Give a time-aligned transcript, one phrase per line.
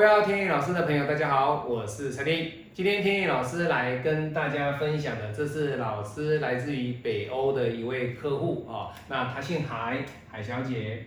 [0.00, 11.04] 位要天意老师的朋友，大家好，我是陈天今天天意老师来跟大家分享的，这是老师来自于北欧的一位客户啊，那他姓海，海小姐。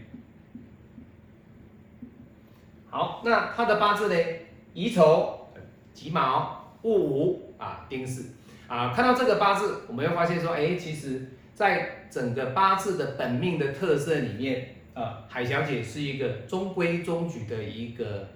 [2.91, 4.15] 好，那他的八字呢？
[4.75, 5.47] 乙丑、
[5.91, 8.25] 己卯、戊午啊，丁巳
[8.68, 8.93] 啊。
[8.96, 18.28] 看到这个八字，我们会发现说，哎，其实在整个八字的本命的特色里面，呃，海小姐是一个中规中矩的一个。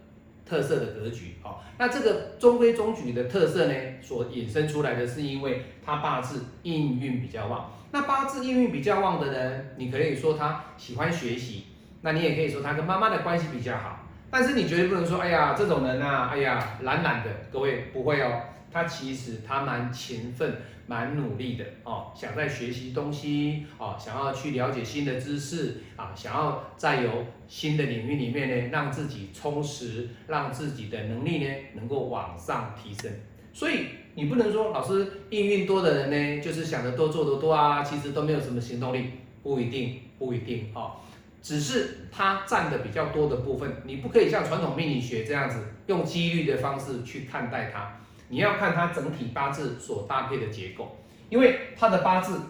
[0.47, 7.71] 特色的格局哦，那这个中规中矩的特色呢，所衍生出来的是因为他八字应运比较旺。
[7.91, 11.65] 那八字应运比较旺的人，你可以说他喜欢学习，
[12.01, 13.99] 那你也可以说他跟妈妈的关系比较好。
[14.29, 17.29] 但是你绝对不能说，哎呀，这种人啊，哎呀，懒懒的。
[17.51, 20.55] 各位不会哦，他其实他蛮勤奋。
[20.89, 33.11] 蛮努力的哦，想在学习东西哦，想要去了解新的知识啊，想要在有新的领域里面呢，让自己充实，让自己的能力呢能够往上提升。
[33.51, 39.11] 所以你不能说老师应运多的人呢，就是想得多做得多啊，其实都没有什么行动力，
[39.43, 40.93] 不一定，不一定哦，
[41.41, 47.99] 只是他占的比较多的部分，你不可以像传统命理学这样子用几率的方式去看待它。
[48.29, 50.97] 你要看它整体八字所搭配的结构，
[51.29, 52.41] 因为它的八字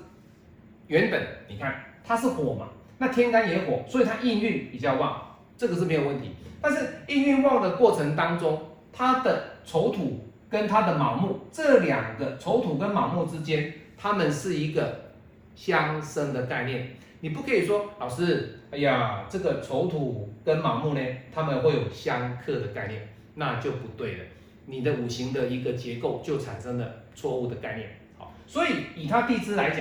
[0.88, 6.32] 原本你看它是火嘛，那天干也火，所以它应运比较旺，这个是没有问题。
[6.62, 8.60] 但是应运旺的过程当中，
[8.92, 15.12] 它的丑土跟它的卯木这两个丑土跟卯木之间，它们是一个
[15.56, 16.96] 相生的概念。
[17.20, 21.02] 你不可以说老师，哎呀，这个丑土跟卯木呢，
[21.34, 24.24] 它们会有相克的概念，那就不对了。
[24.70, 29.80] 你的五行的一个结构就产生了错误的概念，好，所以以它地支来讲，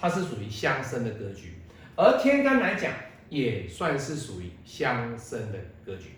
[0.00, 1.54] 它是属于相生的格局，
[1.96, 2.92] 而天干来讲
[3.28, 6.10] 也算是属于相生的格局，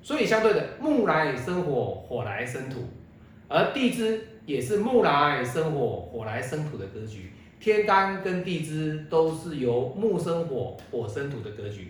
[0.00, 2.88] 所以相对的木来生火，火来生土，
[3.48, 11.88] 而地支也是木来生火，火来生土的格局，天干跟地支都是由木生火，火生土的格局，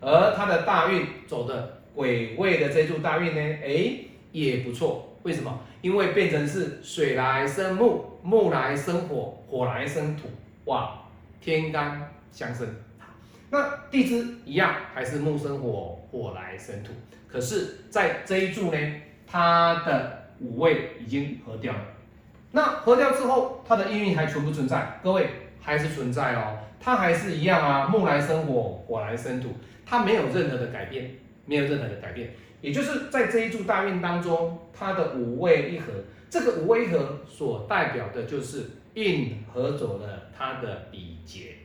[0.00, 3.96] 而它的大运走的癸未的这柱大运呢，哎
[4.42, 5.16] 也不错。
[5.22, 5.58] 为什么？
[5.80, 10.28] 因为变成是水来生木，木来生火，火来生土，
[10.64, 10.92] 哇，
[11.40, 12.66] 天干相生。
[13.50, 16.92] 那地支一样，还是木生火，火来生土。
[17.28, 18.78] 可是，在这一柱呢，
[19.26, 21.80] 它的五位已经合掉了。
[22.50, 25.00] 那合掉之后，它的意运还存不存在？
[25.02, 25.28] 各位
[25.60, 29.48] 还是存在哦，它还是一样啊，木来生火，火来生土，
[29.86, 31.10] 它没有任何的改变，
[31.46, 32.34] 没有任何的改变。
[32.60, 35.92] 也就是在这一柱大运当中，它的五位一合，
[36.30, 41.56] 这个五位一合所代表的就是运合走了它的比劫。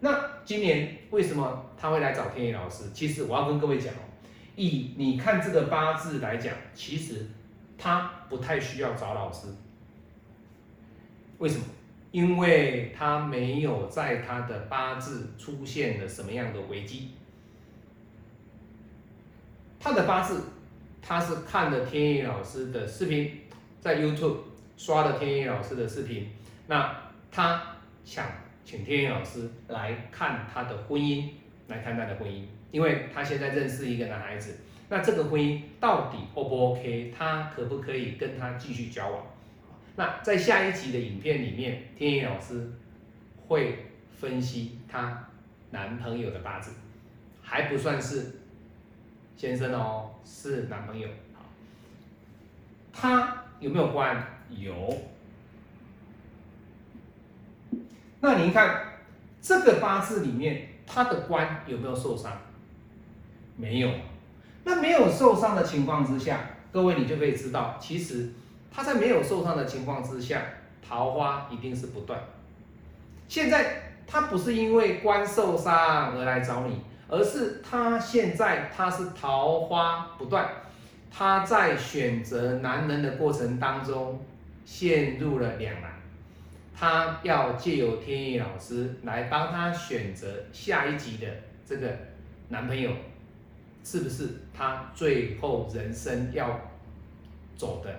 [0.00, 2.90] 那今年为什么他会来找天野老师？
[2.92, 4.04] 其实我要跟各位讲哦，
[4.56, 7.26] 以你看这个八字来讲，其实
[7.78, 9.46] 他不太需要找老师。
[11.38, 11.64] 为什么？
[12.10, 17.12] 因为他没有在他的八字出现了什么样的危机。
[19.82, 20.44] 他的八字，
[21.02, 23.40] 他是看了天意老师的视频，
[23.80, 24.36] 在 YouTube
[24.76, 26.28] 刷了天意老师的视频，
[26.68, 26.96] 那
[27.32, 27.60] 他
[28.04, 28.24] 想
[28.64, 31.30] 请天意老师来看他的婚姻，
[31.66, 34.56] 来看他的婚姻，因为他现在认识一个男孩子，
[34.88, 37.12] 那这个婚姻到底 O 不 OK？
[37.18, 39.26] 他可不可以跟他继续交往？
[39.96, 42.70] 那在下一集的影片里面，天意老师
[43.48, 45.28] 会分析他
[45.72, 46.70] 男朋友的八字，
[47.42, 48.36] 还不算是。
[49.42, 51.40] 先生哦，是男朋友，好，
[52.92, 54.24] 他有没有官？
[54.50, 54.72] 有。
[58.20, 59.00] 那您看
[59.40, 62.30] 这个八字里面，他的官有没有受伤？
[63.56, 63.90] 没有。
[64.62, 68.30] 那没有受伤的情况之下，各位你就可以知道，其实
[68.70, 70.40] 他在没有受伤的情况之下，
[70.88, 72.22] 桃花一定是不断。
[73.26, 76.80] 现在他不是因为官受伤而来找你。
[77.12, 80.48] 而是他现在他是桃花不断，
[81.10, 84.18] 他在选择男人的过程当中
[84.64, 85.92] 陷入了两难，
[86.74, 91.26] 他要借由天意老师来帮他选择下一集的
[91.66, 91.94] 这个
[92.48, 92.90] 男朋友，
[93.84, 96.58] 是不是他最后人生要
[97.56, 97.94] 走的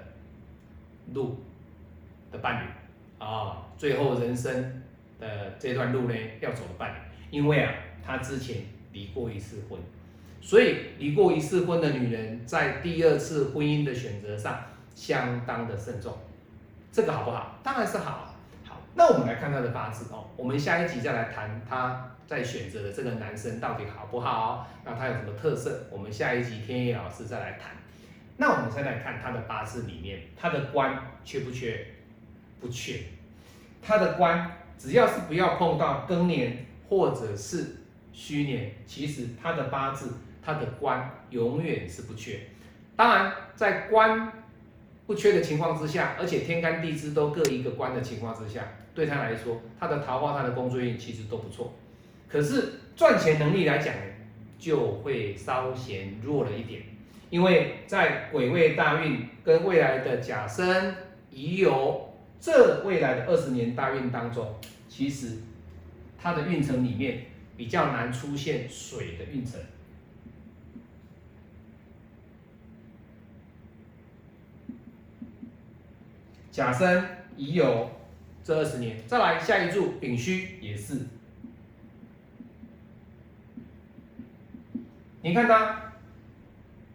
[1.13, 1.38] 路
[2.31, 3.68] 的伴侣啊？
[3.77, 4.81] 最后人生
[5.19, 6.98] 的这段路呢要走的伴侣，
[7.30, 7.71] 因为啊
[8.04, 8.65] 他之前。
[8.94, 9.78] 离过一次婚，
[10.40, 14.63] 所以离过一次婚的女人在第二次婚姻的选择上
[14.95, 16.18] 相当的慎重，
[16.92, 17.60] 这个好不好？
[17.62, 18.34] 当然是好。
[18.63, 20.25] 好，那我们来看她的八字哦。
[20.38, 24.69] 我们下一集再来谈她在选择的这个男生到底好不好？
[24.86, 25.88] 那他有什么特色？
[25.92, 27.72] 我们下一集天野老师再来谈。
[28.38, 31.86] 那我们再来看他的八字里面，他的官缺不缺？
[32.60, 33.00] 不缺。
[33.81, 37.75] 他的官只要是不要碰到庚年或者是
[38.13, 42.39] 虚年，其实他的八字他的官永远是不缺。
[42.95, 44.31] 当然，在官
[45.06, 48.62] 不缺的情况之下，而且天干地支都各一个官的情况之下，
[48.94, 51.74] 对他来说，他的桃花、他的工作运其实都不错。
[52.30, 53.94] 可是赚钱能力来讲，
[54.60, 56.83] 就会稍显弱了一点。
[57.30, 60.95] 因为在癸未大运跟未来的甲申
[61.31, 62.00] 乙酉
[62.39, 64.56] 这未来的二十年大运当中，
[64.88, 65.39] 其实
[66.21, 69.59] 它的运程里面比较难出现水的运程。
[76.51, 77.03] 甲申
[77.35, 77.88] 乙酉
[78.44, 81.00] 这二十年，再来下一柱丙戌也是，
[85.21, 85.79] 你看它。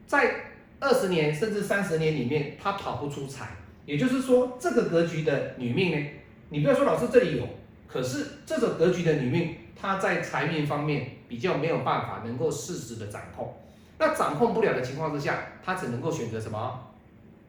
[0.06, 3.50] 在二十年甚至三十年里面，他跑不出财，
[3.84, 6.06] 也就是说，这个格局的女命呢，
[6.48, 7.46] 你不要说老师这里有，
[7.86, 13.54] 可是这种格局的女命，他在财运方面比较没有办法能够适时的掌控，
[13.98, 16.86] 那掌控不了的情况之下，他只能够选择什么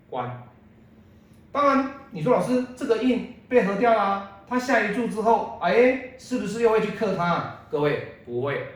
[0.09, 0.43] 官。
[1.51, 7.55] 当然，你说老师这个印被合掉了，他下一柱之后，哎，是不是又会去克他？
[7.71, 8.67] 各位不会，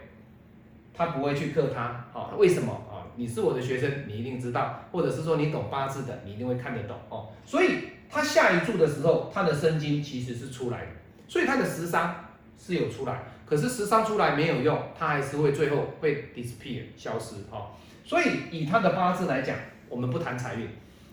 [0.94, 3.06] 他不会去克他，好，为什么啊？
[3.16, 7.28] 你是我的学生，你一定知道，或者是说你懂八字的，你一定会看得懂哦。
[7.46, 10.88] 所以他下一注的时候，他的生金其实是出来的，
[11.28, 12.16] 所以他的食伤
[12.58, 13.24] 是有出来，
[13.54, 17.68] 可是食伤出来没有用，他还是会最后会 disappear 消失哦。
[18.04, 19.56] 所以以他的八字来讲，
[19.90, 20.68] 我们不谈财运，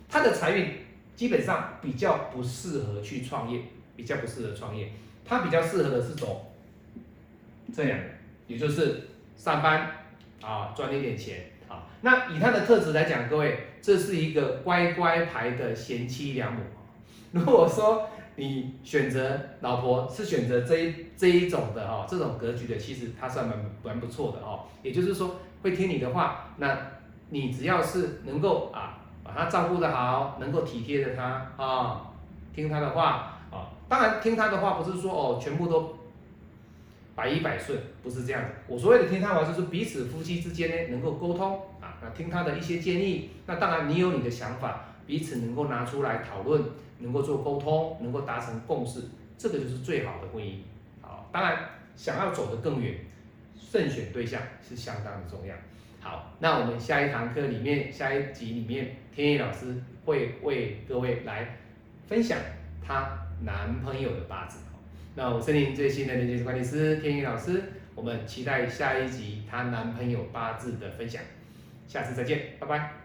[0.08, 0.72] 他的财运
[1.14, 3.60] 基本上比较不适合去创业，
[3.94, 4.90] 比较不适合创业，
[5.22, 6.50] 他比较适合的是走
[7.76, 7.98] 这样，
[8.46, 9.90] 也就是上班
[10.40, 11.84] 啊，赚一点钱啊。
[12.00, 16.62] 那以他的特质来讲，各位，这是一个乖乖牌的贤妻良母。
[17.32, 18.08] 如果说
[18.40, 24.64] 你选择老婆是选择这一这一种的哈，这种格局的，其实他算蛮蛮不错的哦。
[24.82, 26.74] 也就是说，会听你的话，那
[27.28, 32.12] 你只要是能够啊把他照顾的好，能够体贴着他啊，
[32.54, 33.68] 听他的话啊。
[33.90, 35.98] 当然，听他的话不是说哦全部都
[37.14, 38.48] 百依百顺，不是这样子。
[38.68, 41.98] 我所谓的听他话，就是彼此夫妻之间呢能够沟通啊。
[42.00, 46.62] 那听他的一些建议，那当然你有你的想法，彼此能够拿出来讨论，
[47.00, 49.02] 能够做沟通，能够达成共识，
[49.36, 50.58] 这个就是最好的婚姻。
[51.00, 52.94] 好，当然想要走得更远，
[53.58, 55.52] 慎选对象是相当的重要。
[55.98, 59.74] 好，那我们下一堂课里面，下一集里面，天意老师
[60.04, 61.58] 会为各位来
[62.06, 62.38] 分享
[62.80, 64.60] 她男朋友的八字。
[65.16, 67.60] 那我是您最新的人际管理师天意老师，
[67.96, 71.20] 我们期待下一集她男朋友八字的分享。
[71.88, 72.99] 下次再见，拜拜。